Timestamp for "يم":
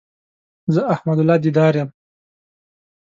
1.79-1.89